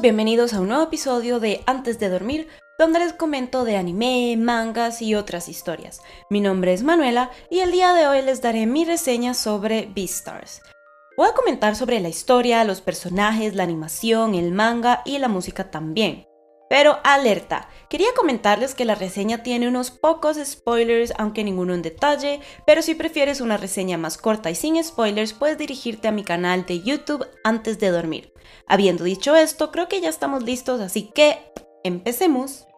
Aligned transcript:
bienvenidos 0.00 0.54
a 0.54 0.60
un 0.60 0.68
nuevo 0.68 0.84
episodio 0.84 1.40
de 1.40 1.60
Antes 1.66 1.98
de 1.98 2.08
Dormir, 2.08 2.48
donde 2.78 3.00
les 3.00 3.12
comento 3.12 3.64
de 3.64 3.76
anime, 3.76 4.34
mangas 4.38 5.02
y 5.02 5.14
otras 5.14 5.46
historias. 5.48 6.00
Mi 6.30 6.40
nombre 6.40 6.72
es 6.72 6.82
Manuela 6.82 7.30
y 7.50 7.58
el 7.58 7.70
día 7.70 7.92
de 7.92 8.06
hoy 8.06 8.22
les 8.22 8.40
daré 8.40 8.64
mi 8.64 8.86
reseña 8.86 9.34
sobre 9.34 9.90
Beastars. 9.94 10.62
Voy 11.18 11.28
a 11.28 11.34
comentar 11.34 11.76
sobre 11.76 12.00
la 12.00 12.08
historia, 12.08 12.64
los 12.64 12.80
personajes, 12.80 13.54
la 13.54 13.64
animación, 13.64 14.34
el 14.34 14.52
manga 14.52 15.02
y 15.04 15.18
la 15.18 15.28
música 15.28 15.70
también. 15.70 16.29
Pero 16.70 17.00
alerta, 17.02 17.68
quería 17.88 18.14
comentarles 18.16 18.76
que 18.76 18.84
la 18.84 18.94
reseña 18.94 19.42
tiene 19.42 19.66
unos 19.66 19.90
pocos 19.90 20.36
spoilers, 20.36 21.12
aunque 21.18 21.42
ninguno 21.42 21.74
en 21.74 21.82
detalle, 21.82 22.38
pero 22.64 22.80
si 22.80 22.94
prefieres 22.94 23.40
una 23.40 23.56
reseña 23.56 23.98
más 23.98 24.16
corta 24.16 24.52
y 24.52 24.54
sin 24.54 24.82
spoilers, 24.84 25.32
puedes 25.32 25.58
dirigirte 25.58 26.06
a 26.06 26.12
mi 26.12 26.22
canal 26.22 26.64
de 26.66 26.80
YouTube 26.80 27.26
antes 27.42 27.80
de 27.80 27.90
dormir. 27.90 28.32
Habiendo 28.68 29.02
dicho 29.02 29.34
esto, 29.34 29.72
creo 29.72 29.88
que 29.88 30.00
ya 30.00 30.08
estamos 30.08 30.44
listos, 30.44 30.80
así 30.80 31.10
que 31.12 31.40
empecemos. 31.82 32.68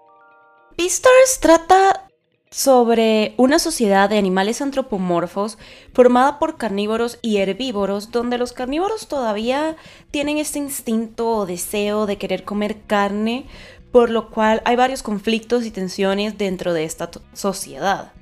Beastars 0.79 1.41
trata 1.41 2.09
sobre 2.53 3.35
una 3.39 3.59
sociedad 3.59 4.11
de 4.11 4.19
animales 4.19 4.61
antropomorfos 4.61 5.57
formada 5.95 6.39
por 6.39 6.59
carnívoros 6.59 7.19
y 7.23 7.39
herbívoros, 7.39 8.11
donde 8.11 8.37
los 8.37 8.53
carnívoros 8.53 9.09
todavía 9.09 9.77
tienen 10.11 10.37
este 10.37 10.59
instinto 10.59 11.31
o 11.31 11.47
deseo 11.47 12.05
de 12.05 12.19
querer 12.19 12.45
comer 12.45 12.83
carne, 12.87 13.47
por 13.93 14.11
lo 14.11 14.31
cual 14.31 14.63
hay 14.65 14.75
varios 14.75 15.03
conflictos 15.03 15.65
y 15.65 15.71
tensiones 15.71 16.39
dentro 16.39 16.73
de 16.73 16.85
esta 16.85 17.11
sociedad. 17.35 18.13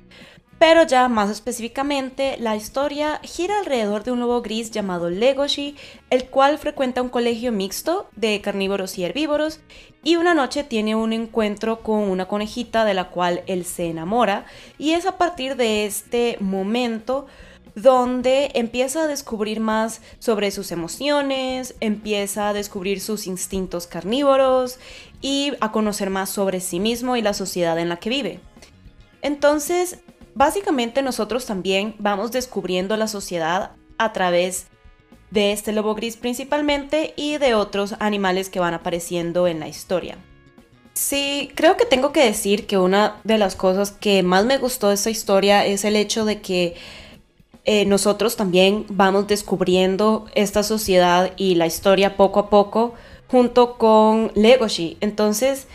Pero 0.59 0.83
ya 0.83 1.07
más 1.07 1.31
específicamente, 1.31 2.37
la 2.39 2.55
historia 2.55 3.19
gira 3.23 3.57
alrededor 3.57 4.03
de 4.03 4.11
un 4.11 4.19
lobo 4.19 4.43
gris 4.43 4.69
llamado 4.69 5.09
Legoshi, 5.09 5.75
el 6.11 6.25
cual 6.25 6.59
frecuenta 6.59 7.01
un 7.01 7.09
colegio 7.09 7.51
mixto 7.51 8.07
de 8.15 8.41
carnívoros 8.41 8.99
y 8.99 9.03
herbívoros, 9.03 9.59
y 10.03 10.17
una 10.17 10.35
noche 10.35 10.63
tiene 10.63 10.93
un 10.93 11.13
encuentro 11.13 11.81
con 11.81 12.01
una 12.01 12.27
conejita 12.27 12.85
de 12.85 12.93
la 12.93 13.09
cual 13.09 13.41
él 13.47 13.65
se 13.65 13.87
enamora, 13.87 14.45
y 14.77 14.91
es 14.91 15.07
a 15.07 15.17
partir 15.17 15.55
de 15.55 15.87
este 15.87 16.37
momento 16.39 17.25
donde 17.73 18.51
empieza 18.53 19.03
a 19.03 19.07
descubrir 19.07 19.61
más 19.61 20.01
sobre 20.19 20.51
sus 20.51 20.71
emociones, 20.71 21.73
empieza 21.79 22.49
a 22.49 22.53
descubrir 22.53 22.99
sus 23.01 23.27
instintos 23.27 23.87
carnívoros 23.87 24.77
y 25.21 25.53
a 25.61 25.71
conocer 25.71 26.09
más 26.09 26.29
sobre 26.29 26.59
sí 26.59 26.79
mismo 26.79 27.15
y 27.15 27.21
la 27.21 27.33
sociedad 27.33 27.77
en 27.79 27.89
la 27.89 27.97
que 27.97 28.09
vive. 28.09 28.39
Entonces, 29.21 29.99
básicamente 30.33 31.01
nosotros 31.01 31.45
también 31.45 31.95
vamos 31.99 32.31
descubriendo 32.31 32.97
la 32.97 33.07
sociedad 33.07 33.71
a 33.97 34.13
través 34.13 34.67
de 35.29 35.53
este 35.53 35.71
lobo 35.71 35.95
gris 35.95 36.17
principalmente 36.17 37.13
y 37.15 37.37
de 37.37 37.55
otros 37.55 37.95
animales 37.99 38.49
que 38.49 38.59
van 38.59 38.73
apareciendo 38.73 39.47
en 39.47 39.59
la 39.59 39.67
historia. 39.67 40.17
Sí, 40.93 41.51
creo 41.55 41.77
que 41.77 41.85
tengo 41.85 42.11
que 42.11 42.23
decir 42.23 42.67
que 42.67 42.77
una 42.77 43.21
de 43.23 43.37
las 43.37 43.55
cosas 43.55 43.91
que 43.91 44.23
más 44.23 44.45
me 44.45 44.57
gustó 44.57 44.89
de 44.89 44.95
esta 44.95 45.09
historia 45.09 45.65
es 45.65 45.85
el 45.85 45.95
hecho 45.95 46.25
de 46.25 46.41
que 46.41 46.75
eh, 47.63 47.85
nosotros 47.85 48.35
también 48.35 48.85
vamos 48.89 49.27
descubriendo 49.27 50.25
esta 50.35 50.63
sociedad 50.63 51.31
y 51.37 51.55
la 51.55 51.65
historia 51.65 52.17
poco 52.17 52.41
a 52.41 52.49
poco 52.49 52.93
junto 53.31 53.77
con 53.77 54.31
Legoshi. 54.35 54.97
Entonces 54.99 55.67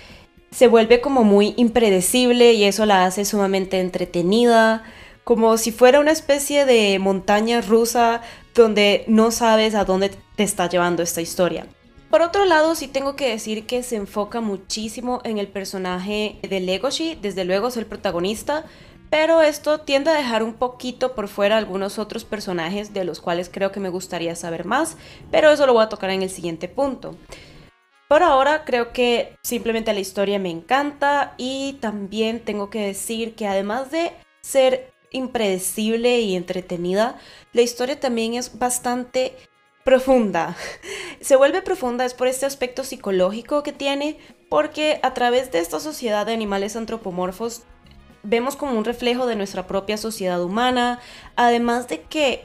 se 0.51 0.69
vuelve 0.69 1.01
como 1.01 1.25
muy 1.25 1.55
impredecible 1.57 2.53
y 2.53 2.65
eso 2.65 2.87
la 2.87 3.07
hace 3.07 3.25
sumamente 3.25 3.81
entretenida, 3.81 4.85
como 5.25 5.57
si 5.57 5.73
fuera 5.73 5.99
una 5.99 6.13
especie 6.13 6.67
de 6.67 6.99
montaña 6.99 7.61
rusa 7.63 8.21
donde 8.55 9.05
no 9.09 9.31
sabes 9.31 9.75
a 9.75 9.85
dónde 9.85 10.11
te 10.37 10.43
está 10.43 10.69
llevando 10.69 11.03
esta 11.03 11.21
historia. 11.21 11.67
Por 12.11 12.23
otro 12.23 12.45
lado, 12.45 12.75
sí 12.75 12.87
tengo 12.87 13.17
que 13.17 13.29
decir 13.29 13.67
que 13.67 13.83
se 13.83 13.97
enfoca 13.97 14.41
muchísimo 14.41 15.21
en 15.25 15.39
el 15.39 15.49
personaje 15.49 16.39
de 16.49 16.61
Legoshi, 16.61 17.19
desde 17.21 17.45
luego 17.45 17.69
es 17.69 17.77
el 17.77 17.87
protagonista, 17.87 18.65
pero 19.11 19.43
esto 19.43 19.81
tiende 19.81 20.11
a 20.11 20.15
dejar 20.15 20.43
un 20.43 20.55
poquito 20.55 21.15
por 21.15 21.29
fuera 21.29 21.57
algunos 21.57 21.99
otros 21.99 22.25
personajes 22.25 22.93
de 22.93 23.05
los 23.05 23.21
cuales 23.21 23.51
creo 23.53 23.73
que 23.73 23.81
me 23.81 23.89
gustaría 23.89 24.35
saber 24.37 24.65
más, 24.65 24.97
pero 25.31 25.51
eso 25.51 25.67
lo 25.67 25.75
voy 25.75 25.85
a 25.85 25.89
tocar 25.89 26.11
en 26.11 26.23
el 26.23 26.31
siguiente 26.31 26.69
punto. 26.69 27.17
Por 28.09 28.23
ahora 28.23 28.65
creo 28.65 28.93
que 28.93 29.37
simplemente 29.43 29.93
la 29.93 30.01
historia 30.01 30.39
me 30.39 30.51
encanta 30.51 31.35
y 31.39 31.79
también 31.81 32.41
tengo 32.41 32.71
que 32.71 32.87
decir 32.87 33.35
que 33.35 33.49
además 33.49 33.91
de 33.91 34.13
ser 34.43 34.93
impredecible 35.11 36.21
y 36.21 36.37
entretenida, 36.37 37.19
la 37.53 37.63
historia 37.63 37.99
también 37.99 38.35
es 38.35 38.59
bastante 38.59 39.35
profunda. 39.85 40.57
Se 41.21 41.37
vuelve 41.37 41.63
profunda 41.63 42.05
es 42.05 42.15
por 42.15 42.29
este 42.29 42.47
aspecto 42.47 42.85
psicológico 42.85 43.65
que 43.65 43.73
tiene, 43.73 44.19
porque 44.49 45.01
a 45.03 45.13
través 45.15 45.51
de 45.51 45.59
esta 45.59 45.81
sociedad 45.81 46.27
de 46.27 46.33
animales 46.33 46.77
antropomorfos 46.77 47.65
vemos 48.23 48.57
como 48.57 48.79
un 48.79 48.85
reflejo 48.85 49.27
de 49.27 49.37
nuestra 49.37 49.67
propia 49.67 49.97
sociedad 49.97 50.43
humana, 50.43 51.01
además 51.35 51.89
de 51.89 52.03
que 52.03 52.45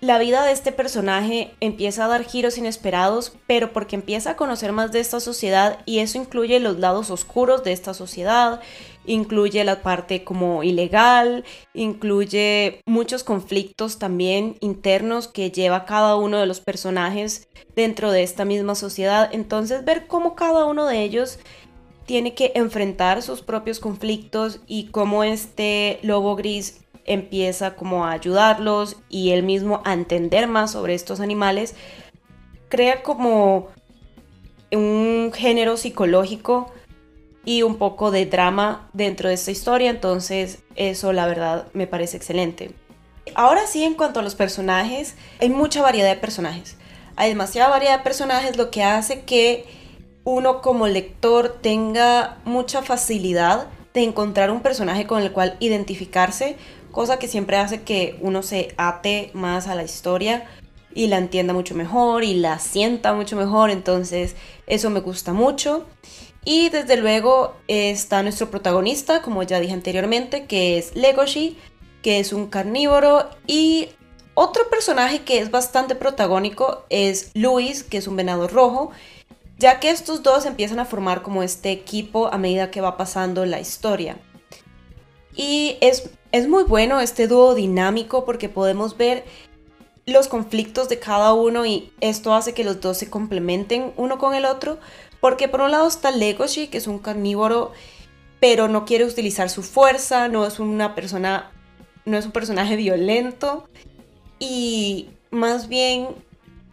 la 0.00 0.18
vida 0.18 0.44
de 0.44 0.52
este 0.52 0.70
personaje 0.70 1.54
empieza 1.60 2.04
a 2.04 2.08
dar 2.08 2.24
giros 2.24 2.56
inesperados, 2.56 3.32
pero 3.48 3.72
porque 3.72 3.96
empieza 3.96 4.30
a 4.30 4.36
conocer 4.36 4.72
más 4.72 4.92
de 4.92 5.00
esta 5.00 5.18
sociedad 5.18 5.80
y 5.86 5.98
eso 5.98 6.18
incluye 6.18 6.60
los 6.60 6.78
lados 6.78 7.10
oscuros 7.10 7.64
de 7.64 7.72
esta 7.72 7.94
sociedad, 7.94 8.60
incluye 9.06 9.64
la 9.64 9.82
parte 9.82 10.22
como 10.22 10.62
ilegal, 10.62 11.44
incluye 11.74 12.80
muchos 12.86 13.24
conflictos 13.24 13.98
también 13.98 14.56
internos 14.60 15.26
que 15.26 15.50
lleva 15.50 15.84
cada 15.84 16.14
uno 16.14 16.38
de 16.38 16.46
los 16.46 16.60
personajes 16.60 17.48
dentro 17.74 18.12
de 18.12 18.22
esta 18.22 18.44
misma 18.44 18.76
sociedad. 18.76 19.28
Entonces 19.32 19.84
ver 19.84 20.06
cómo 20.06 20.36
cada 20.36 20.64
uno 20.66 20.86
de 20.86 21.02
ellos 21.02 21.40
tiene 22.06 22.34
que 22.34 22.52
enfrentar 22.54 23.20
sus 23.22 23.42
propios 23.42 23.80
conflictos 23.80 24.60
y 24.66 24.86
cómo 24.86 25.24
este 25.24 25.98
lobo 26.02 26.36
gris 26.36 26.80
empieza 27.08 27.74
como 27.74 28.04
a 28.04 28.12
ayudarlos 28.12 28.96
y 29.08 29.30
él 29.30 29.42
mismo 29.42 29.82
a 29.84 29.92
entender 29.92 30.46
más 30.46 30.72
sobre 30.72 30.94
estos 30.94 31.20
animales, 31.20 31.74
crea 32.68 33.02
como 33.02 33.68
un 34.70 35.32
género 35.34 35.76
psicológico 35.76 36.70
y 37.44 37.62
un 37.62 37.76
poco 37.76 38.10
de 38.10 38.26
drama 38.26 38.88
dentro 38.92 39.28
de 39.28 39.34
esta 39.34 39.50
historia, 39.50 39.90
entonces 39.90 40.58
eso 40.76 41.12
la 41.12 41.26
verdad 41.26 41.66
me 41.72 41.86
parece 41.86 42.16
excelente. 42.16 42.72
Ahora 43.34 43.66
sí, 43.66 43.84
en 43.84 43.94
cuanto 43.94 44.20
a 44.20 44.22
los 44.22 44.34
personajes, 44.34 45.16
hay 45.40 45.48
mucha 45.48 45.82
variedad 45.82 46.08
de 46.08 46.20
personajes. 46.20 46.76
Hay 47.16 47.30
demasiada 47.30 47.70
variedad 47.70 47.98
de 47.98 48.04
personajes, 48.04 48.56
lo 48.56 48.70
que 48.70 48.82
hace 48.82 49.22
que 49.22 49.64
uno 50.24 50.60
como 50.60 50.86
lector 50.86 51.58
tenga 51.62 52.36
mucha 52.44 52.82
facilidad 52.82 53.66
de 53.94 54.02
encontrar 54.02 54.50
un 54.50 54.60
personaje 54.60 55.06
con 55.06 55.22
el 55.22 55.32
cual 55.32 55.56
identificarse, 55.58 56.56
cosa 56.98 57.20
que 57.20 57.28
siempre 57.28 57.56
hace 57.58 57.82
que 57.82 58.18
uno 58.22 58.42
se 58.42 58.74
ate 58.76 59.30
más 59.32 59.68
a 59.68 59.76
la 59.76 59.84
historia 59.84 60.48
y 60.92 61.06
la 61.06 61.18
entienda 61.18 61.52
mucho 61.52 61.76
mejor 61.76 62.24
y 62.24 62.34
la 62.34 62.58
sienta 62.58 63.12
mucho 63.12 63.36
mejor, 63.36 63.70
entonces 63.70 64.34
eso 64.66 64.90
me 64.90 64.98
gusta 64.98 65.32
mucho. 65.32 65.86
Y 66.44 66.70
desde 66.70 66.96
luego 66.96 67.54
está 67.68 68.24
nuestro 68.24 68.50
protagonista, 68.50 69.22
como 69.22 69.44
ya 69.44 69.60
dije 69.60 69.74
anteriormente, 69.74 70.46
que 70.46 70.76
es 70.76 70.96
Legoshi, 70.96 71.56
que 72.02 72.18
es 72.18 72.32
un 72.32 72.48
carnívoro 72.48 73.30
y 73.46 73.90
otro 74.34 74.68
personaje 74.68 75.20
que 75.20 75.38
es 75.38 75.52
bastante 75.52 75.94
protagónico 75.94 76.84
es 76.90 77.30
Luis, 77.34 77.84
que 77.84 77.98
es 77.98 78.08
un 78.08 78.16
venado 78.16 78.48
rojo 78.48 78.90
ya 79.56 79.78
que 79.78 79.90
estos 79.90 80.24
dos 80.24 80.46
empiezan 80.46 80.80
a 80.80 80.84
formar 80.84 81.22
como 81.22 81.44
este 81.44 81.70
equipo 81.70 82.26
a 82.26 82.38
medida 82.38 82.72
que 82.72 82.80
va 82.80 82.96
pasando 82.96 83.46
la 83.46 83.60
historia. 83.60 84.18
Y 85.38 85.76
es, 85.80 86.10
es 86.32 86.48
muy 86.48 86.64
bueno 86.64 87.00
este 87.00 87.26
dúo 87.26 87.54
dinámico 87.54 88.24
porque 88.24 88.48
podemos 88.48 88.96
ver 88.96 89.24
los 90.06 90.28
conflictos 90.28 90.88
de 90.88 90.98
cada 90.98 91.32
uno 91.34 91.66
y 91.66 91.92
esto 92.00 92.34
hace 92.34 92.54
que 92.54 92.64
los 92.64 92.80
dos 92.80 92.96
se 92.98 93.10
complementen 93.10 93.92
uno 93.96 94.18
con 94.18 94.34
el 94.34 94.44
otro. 94.44 94.78
Porque 95.20 95.48
por 95.48 95.60
un 95.60 95.72
lado 95.72 95.88
está 95.88 96.10
Legoshi, 96.10 96.68
que 96.68 96.78
es 96.78 96.86
un 96.86 96.98
carnívoro, 96.98 97.72
pero 98.40 98.68
no 98.68 98.84
quiere 98.84 99.04
utilizar 99.04 99.50
su 99.50 99.62
fuerza, 99.62 100.28
no 100.28 100.46
es 100.46 100.60
una 100.60 100.94
persona, 100.94 101.50
no 102.04 102.16
es 102.16 102.26
un 102.26 102.32
personaje 102.32 102.76
violento 102.76 103.68
y 104.38 105.10
más 105.30 105.68
bien 105.68 106.08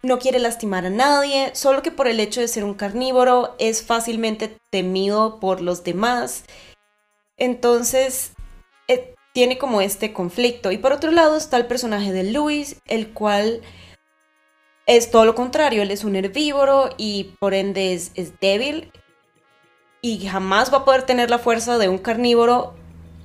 no 0.02 0.20
quiere 0.20 0.38
lastimar 0.38 0.86
a 0.86 0.90
nadie, 0.90 1.50
solo 1.54 1.82
que 1.82 1.90
por 1.90 2.06
el 2.06 2.20
hecho 2.20 2.40
de 2.40 2.46
ser 2.46 2.62
un 2.62 2.74
carnívoro 2.74 3.56
es 3.58 3.82
fácilmente 3.82 4.56
temido 4.70 5.40
por 5.40 5.60
los 5.60 5.82
demás. 5.82 6.44
Entonces, 7.36 8.30
eh, 8.86 9.15
tiene 9.36 9.58
como 9.58 9.82
este 9.82 10.14
conflicto. 10.14 10.72
Y 10.72 10.78
por 10.78 10.94
otro 10.94 11.10
lado 11.10 11.36
está 11.36 11.58
el 11.58 11.66
personaje 11.66 12.10
de 12.10 12.24
Luis, 12.24 12.80
el 12.86 13.08
cual 13.08 13.60
es 14.86 15.10
todo 15.10 15.26
lo 15.26 15.34
contrario, 15.34 15.82
él 15.82 15.90
es 15.90 16.04
un 16.04 16.16
herbívoro 16.16 16.88
y 16.96 17.34
por 17.38 17.52
ende 17.52 17.92
es 17.92 18.40
débil 18.40 18.90
y 20.00 20.26
jamás 20.26 20.72
va 20.72 20.78
a 20.78 20.84
poder 20.86 21.02
tener 21.02 21.28
la 21.28 21.38
fuerza 21.38 21.76
de 21.76 21.90
un 21.90 21.98
carnívoro 21.98 22.74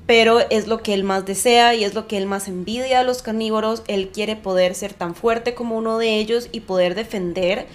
pero 0.06 0.42
es 0.50 0.68
lo 0.68 0.84
que 0.84 0.94
él 0.94 1.06
más 1.06 1.26
desea 1.26 1.76
y 1.76 1.86
es 1.86 1.94
lo 1.94 2.10
que 2.10 2.18
él 2.18 2.26
más 2.26 2.50
envidia 2.50 3.00
a 3.00 3.04
los 3.04 3.22
carnívoros. 3.22 3.82
Él 3.88 4.10
quiere 4.10 4.36
poder 4.36 4.76
ser 4.76 4.94
tan 4.94 5.16
fuerte 5.16 5.54
como 5.54 5.78
uno 5.78 5.98
de 5.98 6.18
ellos 6.18 6.50
y 6.52 6.60
poder 6.60 6.94
defender 6.94 7.68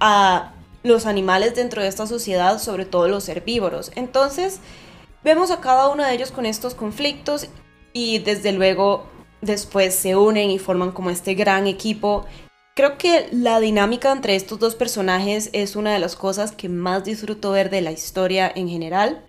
a 0.00 0.52
los 0.82 1.06
animales 1.06 1.54
dentro 1.54 1.80
de 1.80 1.88
esta 1.88 2.06
sociedad, 2.06 2.58
sobre 2.58 2.84
todo 2.84 3.08
los 3.08 3.26
herbívoros. 3.26 3.90
Entonces, 3.94 4.60
vemos 5.24 5.50
a 5.50 5.60
cada 5.60 5.88
uno 5.88 6.04
de 6.04 6.12
ellos 6.12 6.30
con 6.30 6.46
estos 6.46 6.74
conflictos 6.74 7.48
y 7.92 8.18
desde 8.18 8.52
luego 8.52 9.06
después 9.40 9.94
se 9.94 10.16
unen 10.16 10.50
y 10.50 10.58
forman 10.58 10.92
como 10.92 11.10
este 11.10 11.34
gran 11.34 11.66
equipo. 11.66 12.26
Creo 12.74 12.98
que 12.98 13.28
la 13.32 13.60
dinámica 13.60 14.12
entre 14.12 14.36
estos 14.36 14.58
dos 14.58 14.74
personajes 14.74 15.50
es 15.52 15.76
una 15.76 15.92
de 15.92 15.98
las 15.98 16.16
cosas 16.16 16.52
que 16.52 16.68
más 16.68 17.04
disfruto 17.04 17.52
ver 17.52 17.70
de 17.70 17.80
la 17.80 17.92
historia 17.92 18.50
en 18.54 18.68
general. 18.68 19.26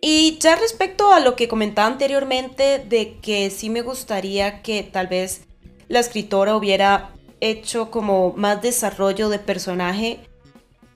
Y 0.00 0.38
ya 0.40 0.56
respecto 0.56 1.12
a 1.12 1.20
lo 1.20 1.36
que 1.36 1.46
comentaba 1.46 1.86
anteriormente 1.86 2.80
de 2.80 3.18
que 3.20 3.50
sí 3.50 3.70
me 3.70 3.82
gustaría 3.82 4.60
que 4.60 4.82
tal 4.82 5.06
vez 5.06 5.42
la 5.86 6.00
escritora 6.00 6.56
hubiera 6.56 7.12
hecho 7.40 7.90
como 7.90 8.32
más 8.32 8.62
desarrollo 8.62 9.28
de 9.28 9.38
personaje, 9.38 10.18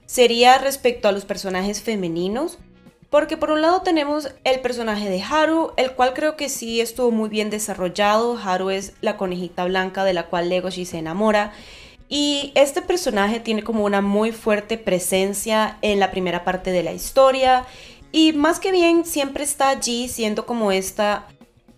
sería 0.06 0.59
respecto 0.59 1.06
a 1.06 1.12
los 1.12 1.25
personajes 1.25 1.82
femeninos. 1.82 2.59
Porque 3.11 3.37
por 3.37 3.50
un 3.50 3.62
lado 3.62 3.82
tenemos 3.82 4.31
el 4.44 4.61
personaje 4.61 5.08
de 5.08 5.23
Haru, 5.23 5.73
el 5.76 5.93
cual 5.93 6.12
creo 6.12 6.37
que 6.37 6.49
sí 6.49 6.81
estuvo 6.81 7.11
muy 7.11 7.29
bien 7.29 7.50
desarrollado. 7.50 8.37
Haru 8.37 8.70
es 8.70 8.94
la 9.00 9.17
conejita 9.17 9.64
blanca 9.64 10.05
de 10.05 10.12
la 10.12 10.26
cual 10.26 10.49
Legoshi 10.49 10.85
se 10.85 10.99
enamora. 10.99 11.53
Y 12.08 12.53
este 12.55 12.82
personaje 12.82 13.41
tiene 13.41 13.62
como 13.62 13.85
una 13.85 14.00
muy 14.00 14.32
fuerte 14.32 14.79
presencia 14.79 15.79
en 15.82 16.00
la 16.00 16.11
primera 16.11 16.44
parte 16.44 16.73
de 16.73 16.82
la 16.82 16.93
historia. 16.93 17.64
Y 18.12 18.32
más 18.32 18.61
que 18.61 18.73
bien 18.73 19.05
siempre 19.05 19.44
está 19.44 19.69
allí 19.69 20.09
siendo 20.09 20.47
como 20.47 20.73
esta 20.73 21.26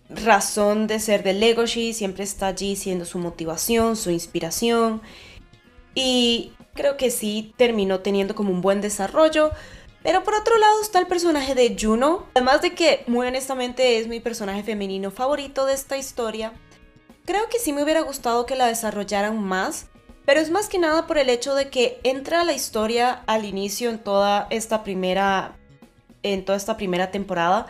razón 0.09 0.87
de 0.87 0.99
ser 0.99 1.23
de 1.23 1.33
Legoshi, 1.33 1.93
siempre 1.93 2.23
está 2.23 2.47
allí 2.47 2.75
siendo 2.75 3.05
su 3.05 3.19
motivación, 3.19 3.95
su 3.95 4.09
inspiración. 4.09 5.01
Y 5.95 6.53
creo 6.73 6.97
que 6.97 7.11
sí 7.11 7.53
terminó 7.57 7.99
teniendo 7.99 8.35
como 8.35 8.51
un 8.51 8.61
buen 8.61 8.81
desarrollo. 8.81 9.51
Pero 10.03 10.23
por 10.23 10.33
otro 10.33 10.57
lado 10.57 10.81
está 10.81 10.99
el 10.99 11.07
personaje 11.07 11.55
de 11.55 11.75
Juno. 11.79 12.25
Además 12.33 12.61
de 12.61 12.73
que 12.73 13.03
muy 13.07 13.27
honestamente 13.27 13.99
es 13.99 14.07
mi 14.07 14.19
personaje 14.19 14.63
femenino 14.63 15.11
favorito 15.11 15.65
de 15.65 15.73
esta 15.73 15.97
historia. 15.97 16.53
Creo 17.25 17.49
que 17.49 17.59
sí 17.59 17.73
me 17.73 17.83
hubiera 17.83 18.01
gustado 18.01 18.45
que 18.45 18.55
la 18.55 18.67
desarrollaran 18.67 19.41
más. 19.41 19.87
Pero 20.25 20.39
es 20.39 20.49
más 20.49 20.69
que 20.69 20.79
nada 20.79 21.07
por 21.07 21.17
el 21.17 21.29
hecho 21.29 21.55
de 21.55 21.69
que 21.69 21.99
entra 22.03 22.43
la 22.43 22.53
historia 22.53 23.23
al 23.25 23.45
inicio 23.45 23.89
en 23.89 23.99
toda 23.99 24.47
esta 24.51 24.83
primera 24.83 25.55
en 26.23 26.45
toda 26.45 26.57
esta 26.57 26.77
primera 26.77 27.11
temporada, 27.11 27.67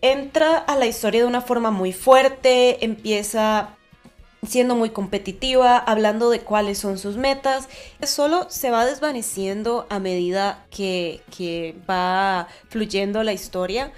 entra 0.00 0.58
a 0.58 0.76
la 0.76 0.86
historia 0.86 1.22
de 1.22 1.26
una 1.26 1.40
forma 1.40 1.70
muy 1.70 1.92
fuerte, 1.92 2.84
empieza 2.84 3.75
siendo 4.46 4.76
muy 4.76 4.90
competitiva, 4.90 5.78
hablando 5.78 6.30
de 6.30 6.40
cuáles 6.40 6.78
son 6.78 6.98
sus 6.98 7.16
metas, 7.16 7.68
solo 8.02 8.46
se 8.48 8.70
va 8.70 8.86
desvaneciendo 8.86 9.86
a 9.90 9.98
medida 9.98 10.66
que, 10.70 11.22
va 11.88 12.48
fluyendo 12.68 13.22
la 13.22 13.32
historia 13.32 13.92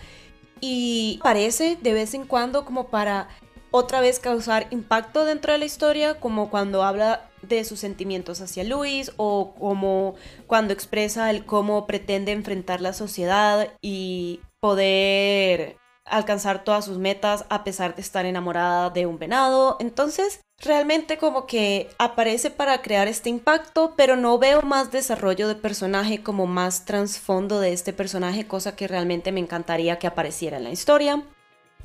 y 0.61 1.19
aparece 1.21 1.79
de 1.81 1.93
vez 1.93 2.15
en 2.15 2.25
cuando 2.25 2.65
como 2.65 2.89
para 2.89 3.29
otra 3.71 4.01
vez 4.01 4.19
causar 4.19 4.67
impacto 4.71 5.25
dentro 5.25 5.53
de 5.53 5.59
la 5.59 5.65
historia, 5.67 6.19
como 6.19 6.51
cuando 6.51 6.83
habla 6.83 7.29
de 7.43 7.65
sus 7.65 7.79
sentimientos 7.79 8.41
hacia 8.41 8.65
Luis 8.65 9.13
o 9.17 9.55
como 9.59 10.15
cuando 10.47 10.73
expresa 10.73 11.31
el 11.31 11.45
cómo 11.45 11.87
pretende 11.87 12.33
enfrentar 12.33 12.81
la 12.81 12.93
sociedad 12.93 13.69
y 13.81 14.41
poder 14.61 15.77
alcanzar 16.11 16.65
todas 16.65 16.85
sus 16.85 16.99
metas 16.99 17.45
a 17.49 17.65
pesar 17.65 17.95
de 17.95 18.03
estar 18.03 18.27
enamorada 18.27 18.91
de 18.91 19.07
un 19.07 19.19
venado. 19.19 19.77
Entonces, 19.81 20.41
realmente 20.59 21.19
como 21.19 21.47
que 21.47 21.89
aparece 21.99 22.51
para 22.51 22.83
crear 22.83 23.09
este 23.09 23.31
impacto, 23.31 23.95
pero 23.97 24.17
no 24.17 24.39
veo 24.39 24.63
más 24.63 24.91
desarrollo 24.91 25.49
de 25.49 25.55
personaje 25.55 26.23
como 26.23 26.47
más 26.47 26.85
trasfondo 26.85 27.61
de 27.61 27.73
este 27.73 27.93
personaje, 27.93 28.47
cosa 28.47 28.75
que 28.75 28.89
realmente 28.89 29.33
me 29.33 29.41
encantaría 29.41 29.99
que 29.99 30.07
apareciera 30.07 30.57
en 30.57 30.65
la 30.65 30.71
historia. 30.71 31.23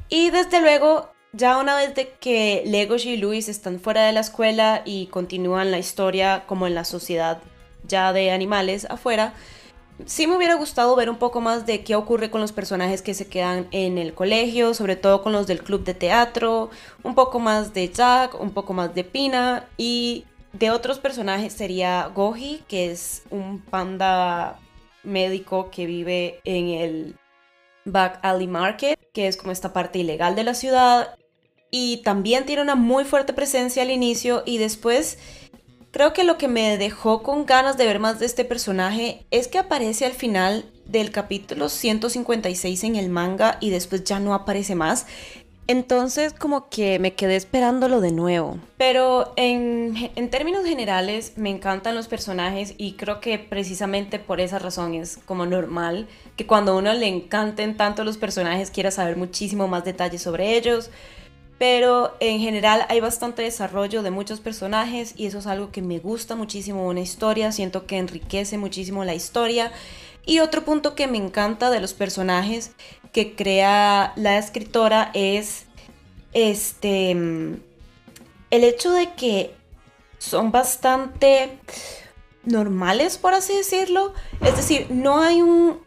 Y 0.09 0.29
desde 0.31 0.61
luego 0.61 1.09
ya 1.33 1.57
una 1.57 1.75
vez 1.75 1.93
que 2.19 2.61
Legoshi 2.65 3.11
y 3.11 3.17
Luis 3.17 3.49
están 3.49 3.79
fuera 3.79 4.05
de 4.05 4.13
la 4.13 4.19
escuela 4.19 4.83
y 4.85 5.07
continúan 5.07 5.71
la 5.71 5.79
historia 5.79 6.43
como 6.45 6.67
en 6.67 6.75
la 6.75 6.85
sociedad 6.85 7.41
ya 7.87 8.13
de 8.13 8.31
animales 8.31 8.85
afuera, 8.85 9.33
sí 10.05 10.27
me 10.27 10.35
hubiera 10.35 10.55
gustado 10.55 10.95
ver 10.95 11.09
un 11.09 11.17
poco 11.17 11.41
más 11.41 11.65
de 11.65 11.83
qué 11.83 11.95
ocurre 11.95 12.29
con 12.29 12.41
los 12.41 12.51
personajes 12.51 13.01
que 13.01 13.13
se 13.13 13.27
quedan 13.27 13.67
en 13.71 13.97
el 13.97 14.13
colegio, 14.13 14.73
sobre 14.73 14.95
todo 14.95 15.21
con 15.21 15.33
los 15.33 15.47
del 15.47 15.63
club 15.63 15.83
de 15.83 15.93
teatro, 15.93 16.69
un 17.03 17.15
poco 17.15 17.39
más 17.39 17.73
de 17.73 17.89
Jack, 17.89 18.39
un 18.39 18.51
poco 18.51 18.73
más 18.73 18.93
de 18.95 19.03
Pina 19.03 19.67
y 19.77 20.25
de 20.53 20.71
otros 20.71 20.99
personajes 20.99 21.53
sería 21.53 22.11
Goji, 22.13 22.63
que 22.67 22.91
es 22.91 23.23
un 23.31 23.61
panda 23.61 24.59
médico 25.03 25.69
que 25.71 25.85
vive 25.85 26.39
en 26.43 26.67
el 26.69 27.15
Back 27.85 28.19
Alley 28.21 28.47
Market, 28.47 28.99
que 29.13 29.27
es 29.27 29.35
como 29.35 29.51
esta 29.51 29.73
parte 29.73 29.99
ilegal 29.99 30.35
de 30.35 30.43
la 30.43 30.53
ciudad, 30.53 31.15
y 31.71 31.97
también 32.03 32.45
tiene 32.45 32.61
una 32.61 32.75
muy 32.75 33.03
fuerte 33.03 33.33
presencia 33.33 33.81
al 33.81 33.89
inicio 33.89 34.43
y 34.45 34.59
después 34.59 35.17
creo 35.93 36.11
que 36.11 36.23
lo 36.23 36.37
que 36.39 36.47
me 36.47 36.77
dejó 36.77 37.21
con 37.21 37.45
ganas 37.45 37.77
de 37.77 37.85
ver 37.85 37.99
más 37.99 38.19
de 38.19 38.25
este 38.25 38.43
personaje 38.43 39.23
es 39.29 39.47
que 39.47 39.59
aparece 39.59 40.05
al 40.05 40.13
final 40.13 40.65
del 40.85 41.11
capítulo 41.11 41.69
156 41.69 42.83
en 42.83 42.95
el 42.95 43.09
manga 43.09 43.57
y 43.61 43.69
después 43.69 44.03
ya 44.03 44.19
no 44.19 44.33
aparece 44.33 44.73
más. 44.73 45.05
Entonces 45.67 46.33
como 46.33 46.67
que 46.67 46.97
me 46.97 47.13
quedé 47.13 47.35
esperándolo 47.35 48.01
de 48.01 48.11
nuevo. 48.11 48.57
Pero 48.77 49.33
en, 49.37 50.09
términos 50.31 50.65
generales 50.65 51.33
me 51.37 51.51
encantan 51.51 51.95
los 51.95 52.07
personajes 52.07 52.73
y 52.77 52.93
creo 52.93 53.21
que 53.21 53.37
precisamente 53.37 54.17
por 54.17 54.41
esa 54.41 54.57
razón 54.57 54.95
es 54.95 55.19
como 55.25 55.45
normal 55.45 56.07
que 56.35 56.47
cuando 56.47 56.71
a 56.71 56.75
uno 56.75 56.91
le 56.93 57.07
encanten 57.07 57.77
tanto 57.77 58.03
los 58.03 58.17
personajes 58.17 58.71
quiera 58.71 58.89
saber 58.89 59.15
muchísimo 59.15 59.67
más 59.67 59.85
detalles 59.85 60.23
sobre 60.23 60.57
ellos 60.57 60.89
pero 61.63 62.13
en 62.19 62.41
general 62.41 62.85
hay 62.89 62.99
bastante 62.99 63.41
desarrollo 63.41 64.03
de 64.03 64.11
muchos 64.11 64.41
personajes 64.41 65.13
y 65.15 65.27
eso 65.27 65.39
es 65.39 65.47
algo 65.47 65.71
que 65.71 65.81
me 65.81 65.97
gusta 65.97 66.35
muchísimo 66.35 66.89
una 66.89 66.99
historia, 66.99 67.53
siento 67.53 67.85
que 67.85 67.99
enriquece 67.99 68.57
muchísimo 68.57 69.05
la 69.05 69.15
historia. 69.15 69.71
Y 70.25 70.39
otro 70.39 70.65
punto 70.65 70.93
que 70.93 71.07
me 71.07 71.17
encanta 71.17 71.69
de 71.69 71.79
los 71.79 71.93
personajes 71.93 72.73
que 73.13 73.33
crea 73.33 74.11
la 74.17 74.37
escritora 74.37 75.09
es 75.13 75.63
este 76.33 77.11
el 77.11 77.63
hecho 78.51 78.91
de 78.91 79.13
que 79.13 79.55
son 80.17 80.51
bastante 80.51 81.59
normales, 82.43 83.17
por 83.17 83.33
así 83.35 83.55
decirlo. 83.55 84.13
Es 84.41 84.57
decir, 84.57 84.87
no 84.89 85.21
hay 85.21 85.41
un 85.41 85.79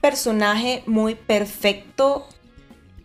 personaje 0.00 0.84
muy 0.86 1.16
perfecto 1.16 2.28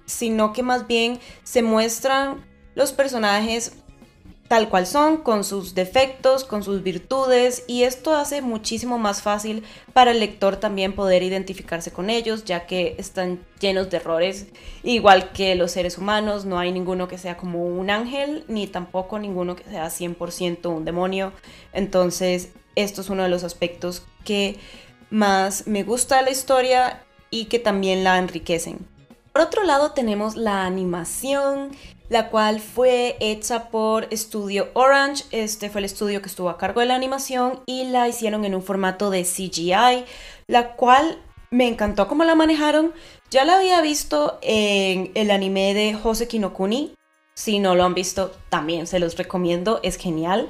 sino 0.09 0.53
que 0.53 0.63
más 0.63 0.87
bien 0.87 1.19
se 1.43 1.61
muestran 1.61 2.45
los 2.75 2.91
personajes 2.91 3.73
tal 4.49 4.67
cual 4.67 4.87
son, 4.87 5.17
con 5.17 5.43
sus 5.43 5.75
defectos, 5.75 6.43
con 6.43 6.63
sus 6.63 6.81
virtudes, 6.81 7.63
y 7.67 7.83
esto 7.83 8.15
hace 8.15 8.41
muchísimo 8.41 8.97
más 8.97 9.21
fácil 9.21 9.63
para 9.93 10.09
el 10.09 10.19
lector 10.19 10.57
también 10.57 10.93
poder 10.93 11.21
identificarse 11.21 11.91
con 11.91 12.09
ellos, 12.09 12.45
ya 12.45 12.65
que 12.65 12.95
están 12.97 13.45
llenos 13.59 13.91
de 13.91 13.97
errores, 13.97 14.47
igual 14.81 15.31
que 15.33 15.53
los 15.53 15.71
seres 15.71 15.99
humanos, 15.99 16.45
no 16.45 16.57
hay 16.57 16.71
ninguno 16.71 17.07
que 17.07 17.19
sea 17.19 17.37
como 17.37 17.63
un 17.63 17.91
ángel, 17.91 18.43
ni 18.47 18.65
tampoco 18.65 19.19
ninguno 19.19 19.55
que 19.55 19.65
sea 19.65 19.85
100% 19.85 20.75
un 20.75 20.83
demonio, 20.83 21.31
entonces 21.71 22.49
esto 22.75 23.01
es 23.01 23.09
uno 23.11 23.21
de 23.21 23.29
los 23.29 23.43
aspectos 23.43 24.03
que 24.25 24.57
más 25.11 25.67
me 25.67 25.83
gusta 25.83 26.17
de 26.17 26.23
la 26.23 26.31
historia 26.31 27.03
y 27.29 27.45
que 27.45 27.59
también 27.59 28.03
la 28.03 28.17
enriquecen. 28.17 28.98
Por 29.31 29.41
otro 29.41 29.63
lado 29.63 29.91
tenemos 29.91 30.35
la 30.35 30.65
animación, 30.65 31.71
la 32.09 32.29
cual 32.29 32.59
fue 32.59 33.15
hecha 33.19 33.69
por 33.69 34.07
Studio 34.11 34.69
Orange. 34.73 35.23
Este 35.31 35.69
fue 35.69 35.79
el 35.79 35.85
estudio 35.85 36.21
que 36.21 36.27
estuvo 36.29 36.49
a 36.49 36.57
cargo 36.57 36.79
de 36.79 36.87
la 36.87 36.95
animación 36.95 37.61
y 37.65 37.85
la 37.85 38.07
hicieron 38.07 38.43
en 38.43 38.55
un 38.55 38.63
formato 38.63 39.11
de 39.11 39.23
CGI, 39.23 40.05
la 40.47 40.75
cual 40.75 41.19
me 41.51 41.67
encantó 41.67 42.07
cómo 42.07 42.23
la 42.23 42.35
manejaron. 42.35 42.93
Ya 43.29 43.45
la 43.45 43.57
había 43.57 43.81
visto 43.81 44.39
en 44.41 45.11
el 45.13 45.29
anime 45.29 45.73
de 45.75 45.93
Jose 45.93 46.27
Kinokuni. 46.27 46.95
Si 47.35 47.59
no 47.59 47.75
lo 47.75 47.85
han 47.85 47.93
visto, 47.93 48.33
también 48.49 48.87
se 48.87 48.99
los 48.99 49.15
recomiendo, 49.15 49.79
es 49.83 49.97
genial. 49.97 50.49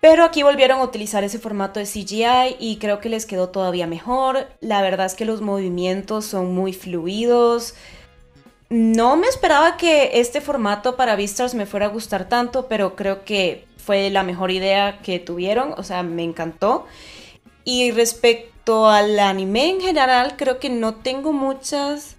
Pero 0.00 0.24
aquí 0.24 0.42
volvieron 0.42 0.80
a 0.80 0.84
utilizar 0.84 1.24
ese 1.24 1.38
formato 1.38 1.78
de 1.78 1.86
CGI 1.86 2.56
y 2.58 2.78
creo 2.78 3.00
que 3.00 3.10
les 3.10 3.26
quedó 3.26 3.50
todavía 3.50 3.86
mejor. 3.86 4.48
La 4.60 4.82
verdad 4.82 5.06
es 5.06 5.14
que 5.14 5.26
los 5.26 5.42
movimientos 5.42 6.24
son 6.24 6.54
muy 6.54 6.72
fluidos. 6.72 7.74
No 8.70 9.16
me 9.16 9.26
esperaba 9.26 9.76
que 9.76 10.20
este 10.20 10.40
formato 10.40 10.96
para 10.96 11.16
Vistas 11.16 11.54
me 11.54 11.66
fuera 11.66 11.86
a 11.86 11.88
gustar 11.88 12.28
tanto, 12.28 12.68
pero 12.68 12.94
creo 12.94 13.24
que 13.24 13.66
fue 13.76 14.10
la 14.10 14.22
mejor 14.22 14.52
idea 14.52 15.00
que 15.02 15.18
tuvieron, 15.18 15.74
o 15.76 15.82
sea, 15.82 16.04
me 16.04 16.22
encantó. 16.22 16.86
Y 17.64 17.90
respecto 17.90 18.88
al 18.88 19.18
anime 19.18 19.70
en 19.70 19.80
general, 19.80 20.36
creo 20.36 20.60
que 20.60 20.70
no 20.70 20.94
tengo 20.94 21.32
muchas 21.32 22.16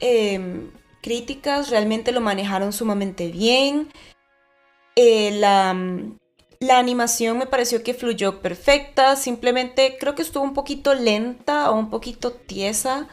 em, 0.00 0.70
críticas, 1.00 1.70
realmente 1.70 2.12
lo 2.12 2.20
manejaron 2.20 2.72
sumamente 2.74 3.28
bien. 3.28 3.88
Eh, 4.96 5.30
la, 5.40 5.74
La 6.60 6.78
animación 6.78 7.38
me 7.38 7.46
pareció 7.46 7.82
que 7.82 7.94
fluyó 7.94 8.40
perfecta, 8.40 9.16
simplemente 9.16 9.96
creo 9.98 10.14
que 10.14 10.22
estuvo 10.22 10.44
un 10.44 10.54
poquito 10.54 10.94
lenta 10.94 11.70
o 11.70 11.76
un 11.78 11.90
poquito 11.90 12.32
tiesa 12.32 13.08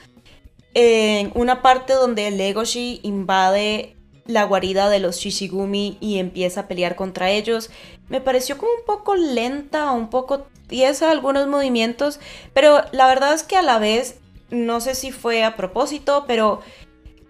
en 0.74 1.32
una 1.36 1.62
parte 1.62 1.94
donde 1.94 2.32
Legoshi 2.32 3.00
invade 3.04 3.96
la 4.26 4.44
guarida 4.44 4.90
de 4.90 5.00
los 5.00 5.18
Shishigumi 5.18 5.98
y 6.00 6.20
empieza 6.20 6.62
a 6.62 6.68
pelear 6.68 6.96
contra 6.96 7.32
ellos. 7.32 7.72
Me 8.10 8.22
pareció 8.22 8.58
como 8.58 8.72
un 8.72 8.86
poco 8.86 9.16
lenta, 9.16 9.92
un 9.92 10.10
poco 10.10 10.48
tiesa 10.68 11.10
algunos 11.10 11.48
movimientos, 11.48 12.20
pero 12.54 12.84
la 12.92 13.08
verdad 13.08 13.34
es 13.34 13.44
que 13.44 13.58
a 13.58 13.64
la 13.64 13.80
vez, 13.80 14.20
no 14.52 14.82
sé 14.82 14.94
si 14.94 15.12
fue 15.12 15.44
a 15.44 15.56
propósito, 15.56 16.26
pero 16.28 16.62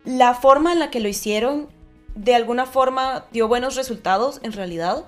la 0.04 0.34
forma 0.34 0.74
en 0.74 0.80
la 0.80 0.92
que 0.92 1.00
lo 1.00 1.08
hicieron 1.08 1.70
de 2.16 2.36
alguna 2.36 2.66
forma 2.66 3.26
dio 3.32 3.48
buenos 3.48 3.76
resultados 3.76 4.40
en 4.44 4.52
realidad 4.52 5.06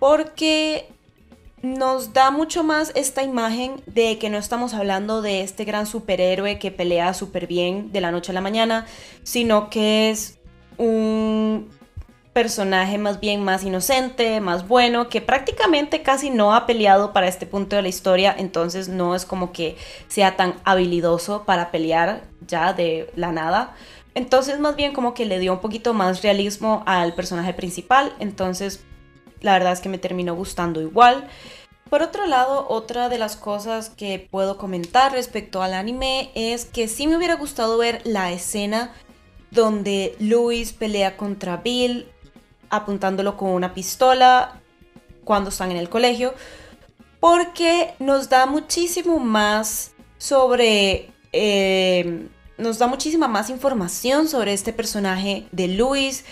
porque 0.00 0.88
nos 1.62 2.12
da 2.12 2.30
mucho 2.30 2.64
más 2.64 2.92
esta 2.94 3.22
imagen 3.22 3.82
de 3.86 4.18
que 4.18 4.30
no 4.30 4.38
estamos 4.38 4.72
hablando 4.72 5.20
de 5.20 5.42
este 5.42 5.64
gran 5.64 5.86
superhéroe 5.86 6.58
que 6.58 6.70
pelea 6.70 7.12
súper 7.12 7.46
bien 7.46 7.92
de 7.92 8.00
la 8.00 8.10
noche 8.10 8.32
a 8.32 8.34
la 8.34 8.40
mañana, 8.40 8.86
sino 9.22 9.68
que 9.68 10.10
es 10.10 10.38
un 10.78 11.68
personaje 12.32 12.96
más 12.96 13.20
bien 13.20 13.42
más 13.44 13.64
inocente, 13.64 14.40
más 14.40 14.66
bueno, 14.66 15.08
que 15.08 15.20
prácticamente 15.20 16.02
casi 16.02 16.30
no 16.30 16.54
ha 16.54 16.64
peleado 16.64 17.12
para 17.12 17.28
este 17.28 17.44
punto 17.44 17.76
de 17.76 17.82
la 17.82 17.88
historia, 17.88 18.34
entonces 18.38 18.88
no 18.88 19.14
es 19.14 19.26
como 19.26 19.52
que 19.52 19.76
sea 20.08 20.36
tan 20.36 20.54
habilidoso 20.64 21.44
para 21.44 21.70
pelear 21.70 22.22
ya 22.46 22.72
de 22.72 23.10
la 23.16 23.32
nada. 23.32 23.74
Entonces 24.14 24.58
más 24.58 24.76
bien 24.76 24.92
como 24.92 25.12
que 25.12 25.26
le 25.26 25.38
dio 25.38 25.52
un 25.52 25.60
poquito 25.60 25.92
más 25.92 26.22
realismo 26.22 26.82
al 26.86 27.14
personaje 27.14 27.52
principal, 27.52 28.12
entonces 28.20 28.84
la 29.40 29.52
verdad 29.52 29.72
es 29.72 29.80
que 29.80 29.88
me 29.88 29.98
terminó 29.98 30.34
gustando 30.34 30.80
igual. 30.80 31.28
Por 31.88 32.02
otro 32.02 32.26
lado, 32.26 32.66
otra 32.68 33.08
de 33.08 33.18
las 33.18 33.36
cosas 33.36 33.90
que 33.90 34.28
puedo 34.30 34.56
comentar 34.56 35.12
respecto 35.12 35.62
al 35.62 35.74
anime 35.74 36.30
es 36.34 36.64
que 36.64 36.86
sí 36.86 37.06
me 37.06 37.16
hubiera 37.16 37.34
gustado 37.34 37.78
ver 37.78 38.00
la 38.04 38.30
escena 38.30 38.92
donde 39.50 40.14
Luis 40.20 40.72
pelea 40.72 41.16
contra 41.16 41.56
Bill 41.56 42.06
apuntándolo 42.70 43.36
con 43.36 43.50
una 43.50 43.74
pistola 43.74 44.60
cuando 45.24 45.50
están 45.50 45.72
en 45.72 45.76
el 45.76 45.88
colegio, 45.88 46.34
porque 47.18 47.94
nos 47.98 48.28
da 48.28 48.46
muchísimo 48.46 49.18
más 49.18 49.92
sobre... 50.18 51.10
Eh, 51.32 52.28
nos 52.56 52.78
da 52.78 52.86
muchísima 52.86 53.26
más 53.26 53.48
información 53.48 54.28
sobre 54.28 54.52
este 54.52 54.72
personaje 54.72 55.46
de 55.50 55.68
Luis, 55.68 56.24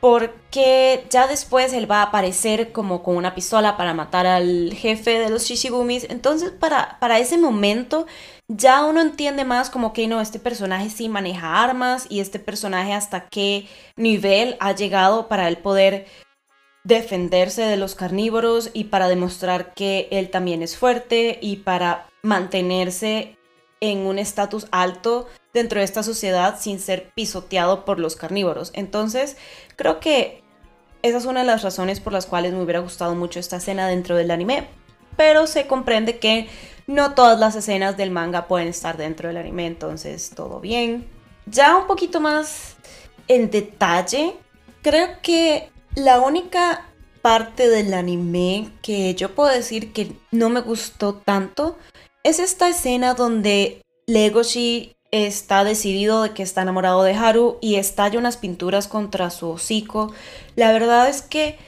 porque 0.00 1.06
ya 1.10 1.26
después 1.26 1.72
él 1.74 1.90
va 1.90 1.98
a 1.98 2.06
aparecer 2.06 2.72
como 2.72 3.02
con 3.02 3.16
una 3.16 3.34
pistola 3.34 3.76
para 3.76 3.94
matar 3.94 4.26
al 4.26 4.72
jefe 4.72 5.18
de 5.18 5.28
los 5.28 5.44
Shishigumis. 5.44 6.06
Entonces, 6.08 6.50
para, 6.50 6.98
para 7.00 7.18
ese 7.18 7.36
momento, 7.36 8.06
ya 8.48 8.84
uno 8.84 9.02
entiende 9.02 9.44
más 9.44 9.68
como 9.68 9.92
que 9.92 10.08
no, 10.08 10.20
este 10.20 10.38
personaje 10.38 10.88
sí 10.88 11.08
maneja 11.08 11.62
armas 11.62 12.06
y 12.08 12.20
este 12.20 12.38
personaje 12.38 12.94
hasta 12.94 13.28
qué 13.28 13.68
nivel 13.96 14.56
ha 14.60 14.72
llegado 14.72 15.28
para 15.28 15.48
él 15.48 15.58
poder 15.58 16.06
defenderse 16.82 17.62
de 17.62 17.76
los 17.76 17.94
carnívoros 17.94 18.70
y 18.72 18.84
para 18.84 19.08
demostrar 19.08 19.74
que 19.74 20.08
él 20.10 20.30
también 20.30 20.62
es 20.62 20.78
fuerte 20.78 21.38
y 21.42 21.56
para 21.56 22.06
mantenerse 22.22 23.36
en 23.80 23.98
un 24.00 24.18
estatus 24.18 24.66
alto 24.70 25.26
dentro 25.52 25.80
de 25.80 25.84
esta 25.84 26.02
sociedad 26.02 26.58
sin 26.60 26.78
ser 26.78 27.10
pisoteado 27.14 27.84
por 27.84 27.98
los 27.98 28.16
carnívoros. 28.16 28.70
Entonces, 28.74 29.36
creo 29.76 30.00
que 30.00 30.42
esa 31.02 31.18
es 31.18 31.24
una 31.24 31.40
de 31.40 31.46
las 31.46 31.62
razones 31.62 32.00
por 32.00 32.12
las 32.12 32.26
cuales 32.26 32.52
me 32.52 32.62
hubiera 32.62 32.80
gustado 32.80 33.14
mucho 33.14 33.40
esta 33.40 33.56
escena 33.56 33.88
dentro 33.88 34.16
del 34.16 34.30
anime, 34.30 34.68
pero 35.16 35.46
se 35.46 35.66
comprende 35.66 36.18
que 36.18 36.48
no 36.86 37.14
todas 37.14 37.38
las 37.38 37.56
escenas 37.56 37.96
del 37.96 38.10
manga 38.10 38.46
pueden 38.48 38.68
estar 38.68 38.96
dentro 38.96 39.28
del 39.28 39.38
anime, 39.38 39.66
entonces 39.66 40.30
todo 40.34 40.60
bien. 40.60 41.08
Ya 41.46 41.76
un 41.76 41.86
poquito 41.86 42.20
más 42.20 42.76
en 43.28 43.50
detalle, 43.50 44.34
creo 44.82 45.08
que 45.22 45.70
la 45.94 46.20
única 46.20 46.86
parte 47.22 47.68
del 47.68 47.94
anime 47.94 48.70
que 48.82 49.14
yo 49.14 49.34
puedo 49.34 49.50
decir 49.50 49.92
que 49.92 50.12
no 50.30 50.48
me 50.48 50.60
gustó 50.60 51.14
tanto 51.14 51.76
es 52.24 52.38
esta 52.38 52.68
escena 52.68 53.14
donde 53.14 53.82
Legoshi 54.06 54.94
está 55.10 55.64
decidido 55.64 56.22
de 56.22 56.30
que 56.32 56.42
está 56.42 56.62
enamorado 56.62 57.02
de 57.02 57.14
Haru 57.14 57.58
y 57.60 57.76
estalla 57.76 58.18
unas 58.18 58.36
pinturas 58.36 58.86
contra 58.86 59.30
su 59.30 59.50
hocico. 59.50 60.12
La 60.56 60.72
verdad 60.72 61.08
es 61.08 61.22
que 61.22 61.58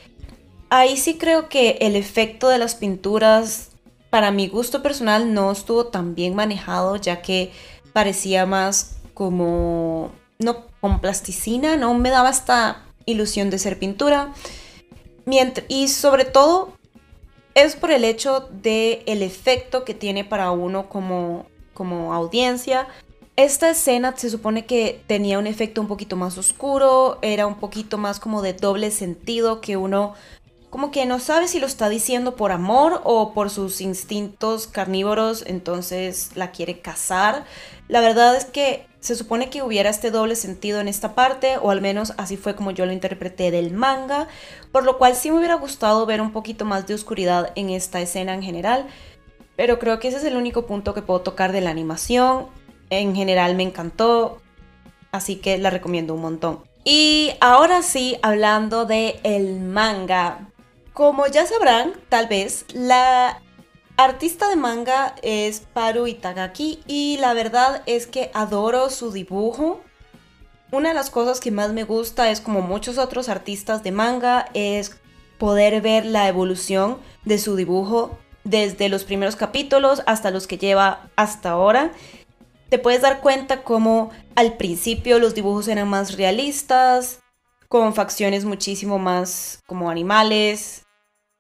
ahí 0.71 0.97
sí 0.97 1.19
creo 1.19 1.49
que 1.49 1.79
el 1.81 1.97
efecto 1.97 2.49
de 2.49 2.59
las 2.59 2.75
pinturas, 2.75 3.71
para 4.11 4.31
mi 4.31 4.49
gusto 4.49 4.83
personal, 4.83 5.35
no 5.35 5.51
estuvo 5.51 5.87
tan 5.87 6.15
bien 6.15 6.35
manejado, 6.35 6.97
ya 6.97 7.23
que 7.23 7.51
parecía 7.93 8.47
más 8.47 8.97
como, 9.15 10.13
no, 10.39 10.67
con 10.81 11.01
plasticina, 11.01 11.77
no 11.77 11.95
me 11.95 12.11
daba 12.11 12.31
esta 12.31 12.85
ilusión 13.07 13.51
de 13.51 13.59
ser 13.59 13.79
pintura. 13.79 14.33
y 15.69 15.89
sobre 15.89 16.25
todo 16.25 16.77
es 17.55 17.77
por 17.77 17.91
el 17.91 18.05
hecho 18.05 18.49
de 18.51 19.03
el 19.07 19.23
efecto 19.23 19.85
que 19.85 19.95
tiene 19.95 20.25
para 20.25 20.51
uno 20.51 20.89
como, 20.89 21.47
como 21.75 22.15
audiencia. 22.15 22.89
Esta 23.37 23.71
escena 23.71 24.15
se 24.17 24.31
supone 24.31 24.67
que 24.67 25.03
tenía 25.07 25.39
un 25.39 25.47
efecto 25.47 25.81
un 25.81 25.89
poquito 25.89 26.17
más 26.17 26.37
oscuro, 26.37 27.19
era 27.23 27.47
un 27.47 27.57
poquito 27.57 27.97
más 27.99 28.21
como 28.21 28.43
de 28.43 28.53
doble 28.53 28.91
sentido, 28.91 29.61
que 29.61 29.77
uno 29.77 30.15
como 30.73 30.91
que 30.91 31.05
no 31.05 31.21
sabe 31.21 31.49
si 31.49 31.61
lo 31.61 31.67
está 31.67 31.91
diciendo 31.91 32.35
por 32.35 32.51
amor 32.51 33.03
o 33.05 33.35
por 33.35 33.51
sus 33.51 33.83
instintos 33.83 34.67
carnívoros, 34.67 35.45
entonces 35.47 36.31
la 36.35 36.51
quiere 36.51 36.81
cazar. 36.81 37.45
La 37.89 38.01
verdad 38.01 38.35
es 38.37 38.47
que 38.47 38.87
se 38.99 39.15
supone 39.15 39.51
que 39.51 39.63
hubiera 39.63 39.91
este 39.91 40.11
doble 40.11 40.35
sentido 40.35 40.81
en 40.81 40.89
esta 40.89 41.15
parte, 41.15 41.59
o 41.59 41.71
al 41.71 41.83
menos 41.83 42.15
así 42.17 42.39
fue 42.39 42.57
como 42.57 42.71
yo 42.71 42.87
lo 42.87 42.93
interpreté 42.93 43.51
del 43.51 43.75
manga, 43.75 44.29
por 44.73 44.85
lo 44.85 44.97
cual 44.97 45.15
sí 45.15 45.31
me 45.31 45.41
hubiera 45.41 45.57
gustado 45.57 46.07
ver 46.07 46.23
un 46.23 46.33
poquito 46.33 46.65
más 46.65 46.87
de 46.87 46.95
oscuridad 46.95 47.53
en 47.55 47.69
esta 47.69 48.01
escena 48.01 48.33
en 48.33 48.43
general, 48.43 48.87
pero 49.57 49.79
creo 49.79 49.99
que 49.99 50.09
ese 50.09 50.17
es 50.17 50.25
el 50.25 50.39
único 50.39 50.65
punto 50.65 50.95
que 50.95 51.03
puedo 51.03 51.21
tocar 51.21 51.53
de 51.53 51.61
la 51.61 51.69
animación. 51.69 52.47
En 52.89 53.15
general 53.15 53.57
me 53.57 53.65
encantó, 53.65 54.41
así 55.11 55.37
que 55.37 55.59
la 55.59 55.69
recomiendo 55.69 56.15
un 56.15 56.23
montón. 56.23 56.61
Y 56.83 57.33
ahora 57.41 57.83
sí, 57.83 58.17
hablando 58.23 58.87
de 58.87 59.21
el 59.23 59.61
manga, 59.61 60.49
como 60.93 61.27
ya 61.27 61.47
sabrán, 61.47 61.93
tal 62.09 62.29
vez, 62.29 62.67
la 62.75 63.41
artista 63.97 64.49
de 64.49 64.57
manga 64.57 65.15
es 65.23 65.61
Paru 65.61 66.07
Itagaki 66.07 66.81
y 66.87 67.19
la 67.19 67.35
verdad 67.35 67.83
es 67.87 68.07
que 68.07 68.31
adoro 68.35 68.91
su 68.91 69.13
dibujo. 69.13 69.81
Una 70.71 70.91
de 70.91 70.95
las 70.95 71.11
cosas 71.11 71.41
que 71.41 71.51
más 71.51 71.73
me 71.73 71.85
gusta 71.85 72.31
es 72.31 72.41
como 72.41 72.63
muchos 72.63 72.99
otros 72.99 73.29
artistas 73.29 73.83
de 73.83 73.93
manga 73.93 74.47
es 74.55 74.97
poder 75.39 75.81
ver 75.81 76.07
la 76.07 76.29
evolución 76.29 76.99
de 77.25 77.39
su 77.39 77.57
dibujo 77.57 78.19
desde 78.45 78.89
los 78.89 79.05
primeros 79.05 79.37
capítulos 79.37 80.03
hasta 80.07 80.31
los 80.31 80.47
que 80.47 80.59
lleva 80.59 81.11
hasta 81.17 81.51
ahora. 81.51 81.93
Te 82.71 82.79
puedes 82.79 83.03
dar 83.03 83.21
cuenta 83.21 83.63
como 83.63 84.11
al 84.35 84.57
principio 84.57 85.19
los 85.19 85.35
dibujos 85.35 85.69
eran 85.69 85.89
más 85.89 86.17
realistas, 86.17 87.22
con 87.73 87.95
facciones 87.95 88.45
muchísimo 88.45 88.99
más 88.99 89.63
como 89.67 89.89
animales. 89.89 90.85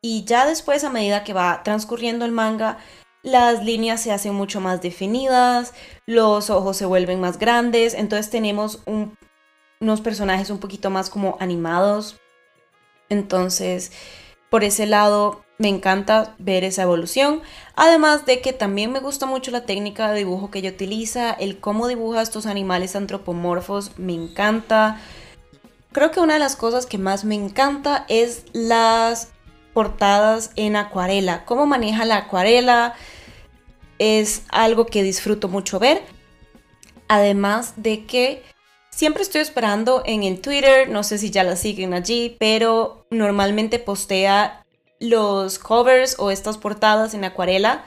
Y 0.00 0.24
ya 0.24 0.46
después, 0.46 0.82
a 0.82 0.88
medida 0.88 1.24
que 1.24 1.34
va 1.34 1.62
transcurriendo 1.62 2.24
el 2.24 2.32
manga, 2.32 2.78
las 3.22 3.62
líneas 3.62 4.00
se 4.00 4.12
hacen 4.12 4.32
mucho 4.32 4.58
más 4.58 4.80
definidas, 4.80 5.74
los 6.06 6.48
ojos 6.48 6.78
se 6.78 6.86
vuelven 6.86 7.20
más 7.20 7.38
grandes, 7.38 7.92
entonces 7.92 8.30
tenemos 8.30 8.80
unos 8.86 10.00
personajes 10.00 10.48
un 10.48 10.56
poquito 10.56 10.88
más 10.88 11.10
como 11.10 11.36
animados. 11.38 12.18
Entonces, 13.10 13.92
por 14.48 14.64
ese 14.64 14.86
lado, 14.86 15.44
me 15.58 15.68
encanta 15.68 16.34
ver 16.38 16.64
esa 16.64 16.84
evolución. 16.84 17.42
Además 17.76 18.24
de 18.24 18.40
que 18.40 18.54
también 18.54 18.90
me 18.90 19.00
gusta 19.00 19.26
mucho 19.26 19.50
la 19.50 19.66
técnica 19.66 20.10
de 20.10 20.20
dibujo 20.20 20.50
que 20.50 20.60
ella 20.60 20.70
utiliza, 20.70 21.30
el 21.30 21.60
cómo 21.60 21.88
dibuja 21.88 22.22
estos 22.22 22.46
animales 22.46 22.96
antropomorfos, 22.96 23.98
me 23.98 24.14
encanta. 24.14 24.98
Creo 25.92 26.10
que 26.10 26.20
una 26.20 26.34
de 26.34 26.40
las 26.40 26.56
cosas 26.56 26.86
que 26.86 26.98
más 26.98 27.24
me 27.24 27.34
encanta 27.34 28.06
es 28.08 28.44
las 28.52 29.28
portadas 29.74 30.50
en 30.56 30.76
acuarela. 30.76 31.44
Cómo 31.44 31.66
maneja 31.66 32.04
la 32.04 32.16
acuarela 32.16 32.94
es 33.98 34.42
algo 34.48 34.86
que 34.86 35.02
disfruto 35.02 35.48
mucho 35.48 35.78
ver. 35.78 36.02
Además 37.08 37.74
de 37.76 38.06
que 38.06 38.42
siempre 38.90 39.22
estoy 39.22 39.42
esperando 39.42 40.02
en 40.06 40.22
el 40.22 40.40
Twitter, 40.40 40.88
no 40.88 41.02
sé 41.02 41.18
si 41.18 41.30
ya 41.30 41.44
la 41.44 41.56
siguen 41.56 41.94
allí, 41.94 42.36
pero 42.38 43.06
normalmente 43.10 43.78
postea 43.78 44.64
los 44.98 45.58
covers 45.58 46.16
o 46.18 46.30
estas 46.30 46.58
portadas 46.58 47.12
en 47.14 47.24
acuarela 47.24 47.84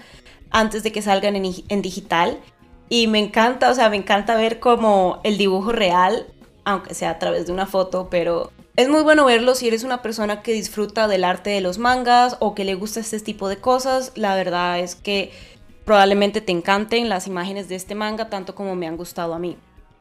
antes 0.51 0.83
de 0.83 0.91
que 0.91 1.01
salgan 1.01 1.35
en, 1.35 1.81
digital. 1.81 2.39
Y 2.87 3.07
me 3.07 3.19
encanta, 3.19 3.71
o 3.71 3.73
sea, 3.73 3.89
me 3.89 3.97
encanta 3.97 4.35
ver 4.35 4.59
como 4.59 5.19
el 5.23 5.37
dibujo 5.37 5.71
real 5.71 6.27
aunque 6.65 6.93
sea 6.93 7.11
a 7.11 7.19
través 7.19 7.45
de 7.45 7.53
una 7.53 7.67
foto, 7.67 8.09
pero 8.09 8.51
es 8.75 8.89
muy 8.89 9.03
bueno 9.03 9.23
verlo 9.23 9.55
si 9.55 9.67
eres 9.67 9.83
una 9.83 10.01
persona 10.01 10.41
que 10.41 10.51
disfruta 10.51 11.07
del 11.07 11.23
arte 11.23 11.51
de 11.51 11.61
los 11.61 11.77
mangas 11.77 12.35
o 12.39 12.53
que 12.55 12.65
le 12.65 12.75
gusta 12.75 12.99
este 12.99 13.19
tipo 13.21 13.47
de 13.47 13.57
cosas. 13.57 14.11
La 14.15 14.35
verdad 14.35 14.79
es 14.79 14.95
que 14.95 15.31
probablemente 15.85 16.41
te 16.41 16.51
encanten 16.51 17.07
las 17.07 17.27
imágenes 17.27 17.69
de 17.69 17.75
este 17.75 17.95
manga 17.95 18.29
tanto 18.29 18.53
como 18.53 18.75
me 18.75 18.87
han 18.87 18.97
gustado 18.97 19.33
a 19.33 19.39
mí. 19.39 19.57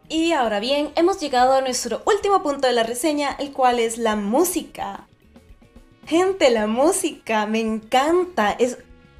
Y 0.08 0.32
ahora 0.32 0.58
bien, 0.60 0.90
hemos 0.96 1.20
llegado 1.20 1.54
a 1.54 1.60
nuestro 1.60 2.02
último 2.04 2.42
punto 2.42 2.66
de 2.66 2.72
la 2.72 2.82
reseña, 2.82 3.36
el 3.38 3.52
cual 3.52 3.78
es 3.78 3.96
la 3.96 4.16
música. 4.16 5.06
Gente, 6.06 6.50
la 6.50 6.66
música 6.66 7.46
me 7.46 7.60
encanta, 7.60 8.50
es 8.52 8.78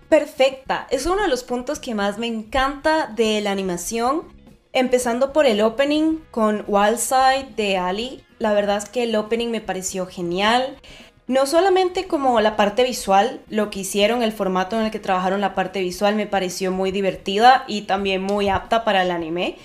perfecta. 0.09 0.87
Es 0.91 1.07
uno 1.07 1.23
de 1.23 1.29
los 1.29 1.43
puntos 1.43 1.79
que 1.79 1.95
más 1.95 2.19
me 2.19 2.27
encanta 2.27 3.07
de 3.07 3.41
la 3.41 3.51
animación. 3.51 4.34
Empezando 4.77 5.33
por 5.33 5.47
el 5.47 5.61
opening 5.61 6.19
con 6.33 6.65
Wildside 6.67 7.47
de 7.57 7.77
Ali. 7.77 8.25
La 8.41 8.53
verdad 8.53 8.79
es 8.79 8.89
que 8.89 9.05
el 9.05 9.15
opening 9.15 9.53
me 9.53 9.61
pareció 9.61 10.05
genial. 10.05 10.77
No 11.29 11.47
solamente 11.47 12.09
como 12.09 12.41
la 12.41 12.57
parte 12.57 12.83
visual, 12.83 13.41
lo 13.49 13.71
que 13.71 13.79
hicieron, 13.81 14.25
el 14.25 14.33
formato 14.33 14.77
en 14.77 14.87
el 14.87 14.91
que 14.91 14.99
trabajaron 14.99 15.41
la 15.41 15.55
parte 15.55 15.81
visual 15.81 16.17
me 16.17 16.27
pareció 16.27 16.73
muy 16.73 16.91
divertida 16.91 17.65
y 17.69 17.83
también 17.83 18.21
muy 18.21 18.49
apta 18.49 18.83
para 18.85 19.03
el 19.03 19.13
anime, 19.13 19.57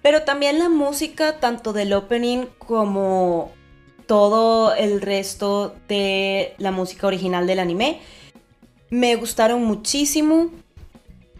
pero 0.00 0.22
también 0.22 0.60
la 0.60 0.68
música, 0.68 1.40
tanto 1.40 1.72
del 1.72 1.92
opening 1.92 2.46
como 2.58 3.50
todo 4.06 4.76
el 4.76 5.00
resto 5.00 5.74
de 5.88 6.54
la 6.58 6.70
música 6.70 7.08
original 7.08 7.48
del 7.48 7.58
anime, 7.58 8.00
me 8.90 9.16
gustaron 9.16 9.64
muchísimo. 9.64 10.50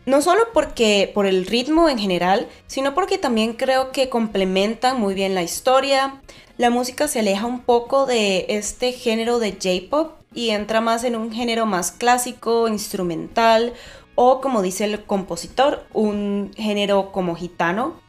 No 0.04 0.20
solo 0.20 0.42
porque 0.52 1.10
por 1.14 1.26
el 1.26 1.46
ritmo 1.46 1.88
en 1.88 1.98
general, 1.98 2.48
sino 2.66 2.94
porque 2.94 3.18
también 3.18 3.52
creo 3.52 3.92
que 3.92 4.08
complementan 4.08 4.98
muy 5.00 5.14
bien 5.14 5.34
la 5.34 5.42
historia, 5.42 6.20
la 6.58 6.70
música 6.70 7.06
se 7.08 7.20
aleja 7.20 7.46
un 7.46 7.60
poco 7.60 8.04
de 8.06 8.46
este 8.48 8.92
género 8.92 9.38
de 9.38 9.52
J-pop 9.52 10.12
y 10.34 10.50
entra 10.50 10.80
más 10.80 11.04
en 11.04 11.16
un 11.16 11.32
género 11.32 11.66
más 11.66 11.92
clásico, 11.92 12.68
instrumental 12.68 13.74
o 14.14 14.40
como 14.40 14.60
dice 14.60 14.84
el 14.84 15.04
compositor, 15.04 15.86
un 15.92 16.50
género 16.56 17.12
como 17.12 17.34
gitano. 17.34 18.00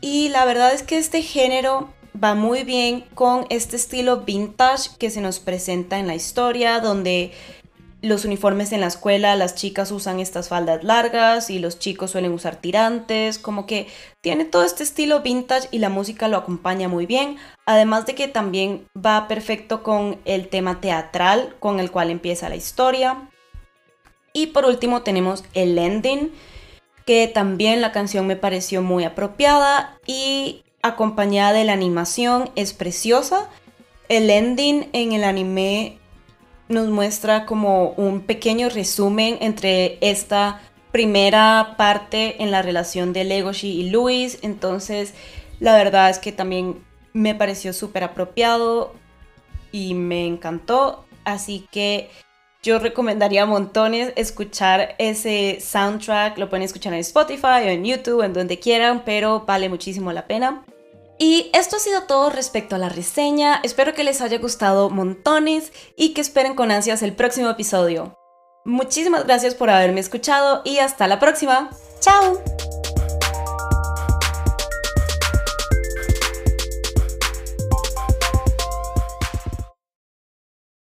Y 0.00 0.28
la 0.30 0.44
verdad 0.44 0.72
es 0.72 0.82
que 0.82 0.96
este 0.96 1.22
género 1.22 1.92
va 2.22 2.34
muy 2.34 2.64
bien 2.64 3.04
con 3.14 3.46
este 3.50 3.76
estilo 3.76 4.22
vintage 4.22 4.90
que 4.98 5.10
se 5.10 5.20
nos 5.20 5.40
presenta 5.40 5.98
en 5.98 6.06
la 6.06 6.14
historia, 6.14 6.80
donde 6.80 7.32
los 8.02 8.24
uniformes 8.24 8.72
en 8.72 8.80
la 8.80 8.86
escuela, 8.86 9.36
las 9.36 9.54
chicas 9.54 9.90
usan 9.90 10.20
estas 10.20 10.48
faldas 10.48 10.82
largas 10.84 11.50
y 11.50 11.58
los 11.58 11.78
chicos 11.78 12.10
suelen 12.10 12.32
usar 12.32 12.56
tirantes, 12.56 13.38
como 13.38 13.66
que 13.66 13.88
tiene 14.20 14.44
todo 14.44 14.64
este 14.64 14.82
estilo 14.82 15.20
vintage 15.20 15.68
y 15.70 15.78
la 15.78 15.90
música 15.90 16.28
lo 16.28 16.38
acompaña 16.38 16.88
muy 16.88 17.06
bien, 17.06 17.36
además 17.66 18.06
de 18.06 18.14
que 18.14 18.28
también 18.28 18.86
va 18.96 19.28
perfecto 19.28 19.82
con 19.82 20.18
el 20.24 20.48
tema 20.48 20.80
teatral 20.80 21.56
con 21.60 21.80
el 21.80 21.90
cual 21.90 22.10
empieza 22.10 22.48
la 22.48 22.56
historia. 22.56 23.28
Y 24.32 24.48
por 24.48 24.64
último 24.64 25.02
tenemos 25.02 25.44
el 25.54 25.76
ending, 25.76 26.32
que 27.04 27.28
también 27.28 27.80
la 27.80 27.92
canción 27.92 28.26
me 28.26 28.36
pareció 28.36 28.82
muy 28.82 29.04
apropiada 29.04 29.98
y 30.06 30.62
acompañada 30.82 31.52
de 31.52 31.64
la 31.64 31.72
animación 31.72 32.50
es 32.54 32.72
preciosa. 32.72 33.48
El 34.08 34.30
ending 34.30 34.88
en 34.92 35.12
el 35.12 35.24
anime 35.24 35.99
nos 36.70 36.88
muestra 36.88 37.46
como 37.46 37.90
un 37.96 38.22
pequeño 38.22 38.68
resumen 38.68 39.36
entre 39.40 39.98
esta 40.00 40.62
primera 40.92 41.74
parte 41.76 42.42
en 42.42 42.52
la 42.52 42.62
relación 42.62 43.12
de 43.12 43.24
Legoshi 43.24 43.68
y 43.68 43.90
Luis. 43.90 44.38
Entonces, 44.42 45.12
la 45.58 45.74
verdad 45.74 46.10
es 46.10 46.20
que 46.20 46.30
también 46.30 46.82
me 47.12 47.34
pareció 47.34 47.72
súper 47.72 48.04
apropiado 48.04 48.94
y 49.72 49.94
me 49.94 50.26
encantó. 50.26 51.04
Así 51.24 51.66
que 51.72 52.08
yo 52.62 52.78
recomendaría 52.78 53.46
montones 53.46 54.12
escuchar 54.14 54.94
ese 54.98 55.58
soundtrack. 55.60 56.38
Lo 56.38 56.48
pueden 56.48 56.62
escuchar 56.62 56.92
en 56.92 57.00
Spotify 57.00 57.64
o 57.64 57.68
en 57.68 57.84
YouTube, 57.84 58.22
en 58.22 58.32
donde 58.32 58.60
quieran, 58.60 59.02
pero 59.04 59.40
vale 59.40 59.68
muchísimo 59.68 60.12
la 60.12 60.28
pena. 60.28 60.62
Y 61.22 61.50
esto 61.52 61.76
ha 61.76 61.80
sido 61.80 62.04
todo 62.04 62.30
respecto 62.30 62.76
a 62.76 62.78
la 62.78 62.88
reseña, 62.88 63.60
espero 63.62 63.92
que 63.92 64.04
les 64.04 64.22
haya 64.22 64.38
gustado 64.38 64.88
montones 64.88 65.70
y 65.94 66.14
que 66.14 66.22
esperen 66.22 66.54
con 66.54 66.70
ansias 66.70 67.02
el 67.02 67.12
próximo 67.12 67.50
episodio. 67.50 68.16
Muchísimas 68.64 69.26
gracias 69.26 69.54
por 69.54 69.68
haberme 69.68 70.00
escuchado 70.00 70.62
y 70.64 70.78
hasta 70.78 71.06
la 71.08 71.20
próxima. 71.20 71.68
¡Chao! 72.00 72.42